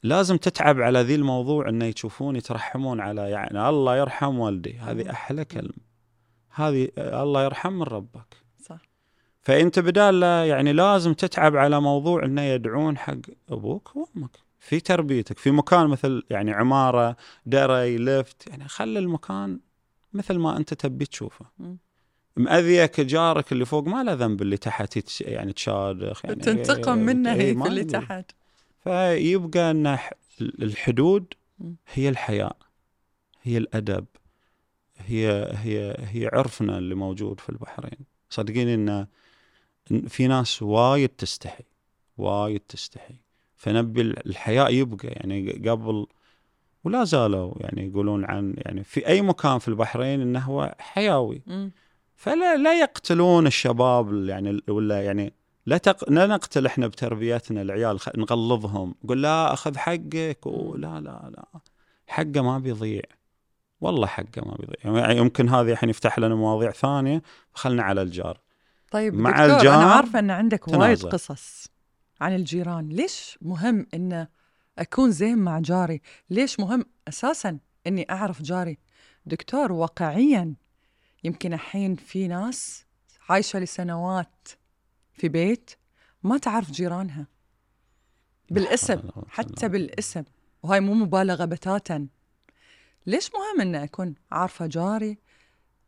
[0.04, 4.74] لازم تتعب على ذي الموضوع إنه يشوفون يترحمون على يعني الله يرحم والدي.
[4.78, 5.74] هذه أحلى كلمة.
[6.50, 8.38] هذه الله يرحم من ربك.
[8.62, 8.80] صح.
[9.42, 13.16] فانت بدال لا- يعني لازم تتعب على موضوع إنه يدعون حق
[13.50, 14.38] أبوك وأمك.
[14.60, 19.60] في تربيتك في مكان مثل يعني عمارة دري لفت يعني خلي المكان
[20.14, 21.46] مثل ما أنت تبي تشوفه.
[21.60, 21.78] مم.
[22.38, 27.42] مأذيك جارك اللي فوق ما له ذنب اللي تحت يعني تشادخ يعني تنتقم منه إيه،
[27.42, 27.84] هي في اللي.
[27.84, 28.32] تحت
[28.84, 29.98] فيبقى ان
[30.42, 31.34] الحدود.
[31.94, 32.58] هي الحياء
[33.44, 34.06] هي الأدب
[34.98, 39.08] هي هي هي عرفنا اللي موجود في البحرين صدقيني إن
[40.08, 41.64] في ناس وايد تستحي
[42.18, 43.16] وايد تستحي
[43.56, 46.08] فنبي الحياء يبقى يعني قبل
[46.84, 51.72] ولا زالوا يعني يقولون عن يعني في أي مكان في البحرين إنه هو حيوي مم.
[52.16, 55.34] فلا لا يقتلون الشباب ال- يعني ولا يعني
[55.66, 56.10] لا تق...
[56.10, 58.10] لا نقتل إحنا بتربيتنا العيال خ...
[58.18, 58.96] نغلظهم.
[59.04, 61.46] نقول لا أخذ حقك ولا لا لا
[62.08, 63.02] حقه ما بيضيع.
[63.82, 65.04] والله حقه ما بيضيع.
[65.04, 67.22] يعني يمكن هذه الحين يفتح لنا مواضيع ثانية
[67.54, 68.40] فخلنا على الجار.
[68.92, 71.06] طيب مع دكتور الجار أنا عارفة أن عندك وايد.
[71.06, 71.68] قصص
[72.22, 72.90] عن الجيران.
[72.90, 74.28] ليش مهم أن
[74.80, 78.78] أكون زين مع جاري؟ ليش مهم أساسا أني أعرف جاري؟
[79.26, 80.54] دكتور واقعيا
[81.24, 82.86] يمكن الحين في ناس
[83.30, 84.50] عايشة لسنوات
[85.14, 85.72] في بيت
[86.24, 87.28] ما تعرف جيرانها.
[88.50, 90.24] بالاسم حتى بالاسم.
[90.64, 92.08] وهاي مو مبالغة بتاتا.
[93.06, 95.18] ليش مهم أن أكون عارفة جاري؟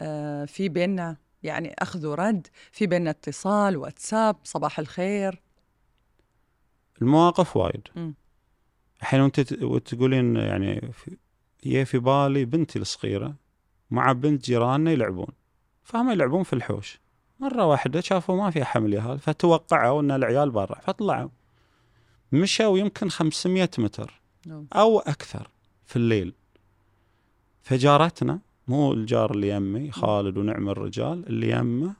[0.01, 5.41] آه في بيننا يعني أخذ ورد في بيننا اتصال واتساب صباح الخير.
[7.01, 7.87] المواقف وايد.
[9.01, 9.39] الحين وانت
[9.85, 11.17] تقولين يعني في
[11.63, 13.35] هي في بالي بنتي الصغيرة.
[13.91, 15.27] مع بنت جيراننا يلعبون.
[15.83, 16.99] فهم يلعبون في الحوش.
[17.39, 21.29] مرة واحدة شافوا ما في حمل يهال فتوقعوا إن العيال برا فطلعوا.
[22.31, 24.67] مشوا يمكن 500 متر نعم.
[24.73, 25.49] أو أكثر
[25.85, 26.33] في الليل.
[27.61, 31.93] فجارتنا مو الجار اللي يمي خالد ونعم الرجال اللي يمه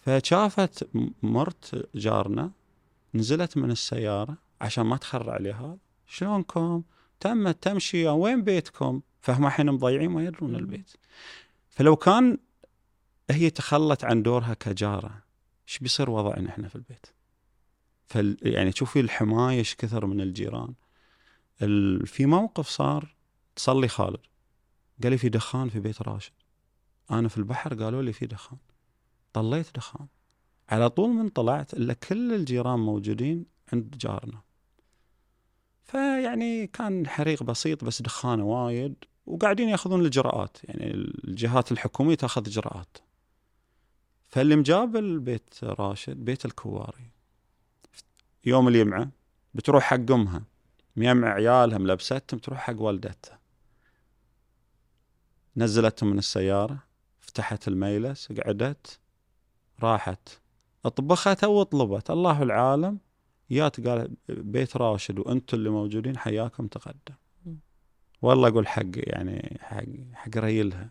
[0.00, 0.88] فشافت
[1.22, 2.50] مرت جارنا
[3.14, 6.82] نزلت من السيارة عشان ما تخرع عليها شلونكم؟
[7.20, 10.54] تمت تمشي وين بيتكم؟ فهم الحين مضيعين ما يدرون.
[10.54, 10.92] البيت.
[11.68, 12.38] فلو كان
[13.30, 15.22] هي تخلت عن دورها كجارة
[15.68, 17.06] إيش بيصير وضعنا إحنا في البيت؟
[18.06, 20.74] فال يعني شوفي الحماية إيش كثر من الجيران.
[21.62, 22.06] ال...
[22.06, 23.14] في موقف صار
[23.56, 24.20] تصلي خالد
[25.02, 26.32] قال لي في دخان في بيت راشد.
[27.10, 28.58] أنا في البحر قالوا لي في دخان.
[29.32, 30.06] طليت دخان.
[30.68, 34.40] على طول من طلعت إلا كل الجيران موجودين عند جارنا.
[35.82, 38.94] فيعني كان حريق بسيط بس دخانه وايد.
[39.28, 40.56] وقاعدين ياخذون الإجراءات.
[40.64, 42.98] يعني الجهات الحكومية تاخذ إجراءات.
[44.28, 47.10] فاللي مجابل بيت راشد بيت الكواري.
[48.44, 49.10] يوم اليمعة
[49.54, 50.42] بتروح حق أمها.
[50.96, 53.38] ميمع عيالها ملبستهم تروح حق والدتها.
[55.56, 56.78] نزلتهم من السيارة
[57.20, 58.98] فتحت الميلس قعدت
[59.82, 60.28] راحت.
[60.84, 62.98] أطبخت أو طلبت الله العالم
[63.50, 67.14] جات قال بيت راشد وأنتم اللي موجودين حياكم تقدم.
[68.22, 69.82] والله أقول حق يعني حق
[70.14, 70.90] حق ريلها.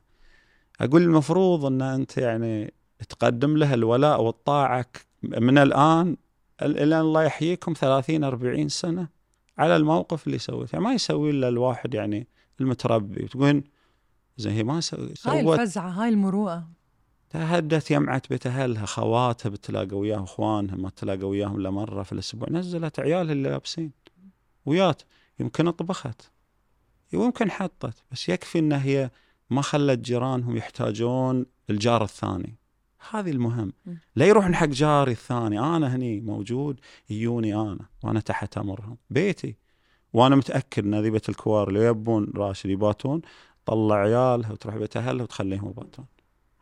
[0.81, 2.73] أقول المفروض إن أنت يعني
[3.09, 4.85] تقدم لها الولاء والطاعة
[5.23, 6.17] من الآن
[6.61, 9.07] ال- إلى الله يحييكم 30 40 سنة
[9.57, 10.79] على الموقف اللي سويته.
[10.79, 12.27] ما يسوي إلا الواحد يعني
[12.61, 13.23] المتربي.
[13.23, 13.63] وتقول
[14.37, 15.59] زين هي ما سوي هاي سوت.
[15.59, 16.67] الفزعة هاي المروءة.
[17.29, 22.49] تهدت يمعت بيت أهلها خواتها بتلاقى وياها اخوانها ما تلاقى وياهم إلا مرة في الأسبوع.
[22.51, 23.91] نزلت عيالها اللي لابسين.
[24.65, 25.01] ويات
[25.39, 26.31] يمكن طبخت
[27.13, 29.11] ويمكن حطت بس يكفي إن هي
[29.49, 32.55] ما خلت جيرانهم يحتاجون الجار الثاني.
[33.11, 33.73] هذه المهم.
[34.15, 35.59] لا يروحون حق جاري الثاني.
[35.59, 38.97] أنا هني موجود يجوني أنا وأنا تحت أمرهم.
[39.09, 39.55] بيتي.
[40.13, 43.21] وأنا متأكد إن ذي بيت الكوار اللي يبون راشد يباتون
[43.65, 46.05] طلع عيالها وتروح بيت أهلها وتخليهم يباتون.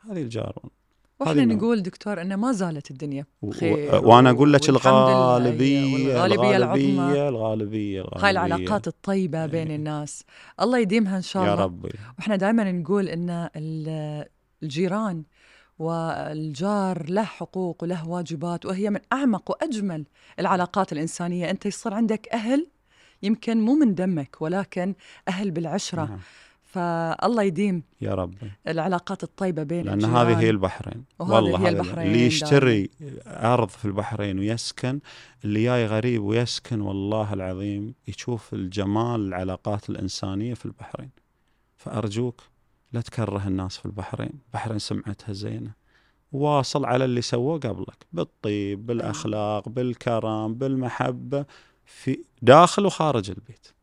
[0.09, 0.69] هذه الجارون
[1.19, 1.45] وإحنا.
[1.45, 6.85] نقول دكتور إنه ما زالت الدنيا بخير و- وأنا أقول لك الغالبية والغالبية العظمى.
[6.85, 8.01] الغالبية الغالبية.
[8.01, 9.75] الغالبيه هاي العلاقات الطيبة بين إيه.
[9.75, 10.23] الناس.
[10.61, 11.63] الله يديمها إن شاء يا الله.
[11.63, 11.89] ربي.
[12.17, 14.25] وإحنا دائما نقول إن ال-
[14.63, 15.23] الجيران
[15.79, 20.05] والجار له حقوق وله واجبات وهي من أعمق وأجمل
[20.39, 21.49] العلاقات الإنسانية.
[21.51, 22.67] أنت يصير عندك أهل
[23.23, 24.95] يمكن مو من دمك ولكن
[25.27, 26.19] أهل بالعشرة.
[26.75, 31.03] فالله يديم يا ربي العلاقات الطيبة بين لأن هذه هي البحرين.
[31.19, 32.89] والله هي البحرين اللي يشتري
[33.27, 34.99] أرض في البحرين ويسكن
[35.45, 41.09] اللي جاي غريب ويسكن والله العظيم يشوف الجمال العلاقات الإنسانية في البحرين.
[41.77, 42.41] فأرجوك
[42.93, 44.33] لا تكره الناس في البحرين.
[44.47, 45.71] البحرين سمعتها زينة.
[46.31, 48.05] واصل على اللي سووه قبلك.
[48.13, 51.45] بالطيب بالأخلاق بالكرم بالمحبة
[51.85, 53.74] في داخل وخارج البيت.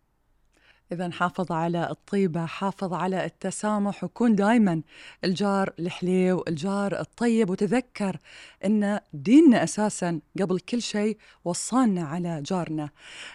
[0.92, 4.82] إذا حافظ على الطيبة حافظ على التسامح وكون دايما
[5.24, 8.18] الجار الحليو الجار الطيب وتذكر
[8.64, 12.90] أن ديننا أساسا قبل كل شيء وصانا على جارنا.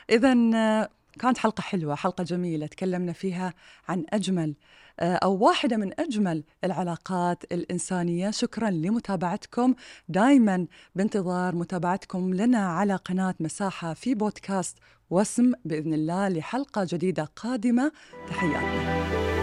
[0.10, 0.90] إذا آه،
[1.20, 3.54] كانت حلقة حلوة حلقة جميلة تكلمنا فيها
[3.88, 4.56] عن أجمل
[5.00, 8.32] آه، أو واحدة من أجمل العلاقات الإنسانية.
[8.32, 9.76] شكرا لمتابعتكم.
[10.10, 14.78] دايما بانتظار متابعتكم لنا على قناة مساحة في بودكاست
[15.10, 17.92] واسم بإذن الله لحلقة جديدة قادمة.
[18.30, 19.37] تحياتنا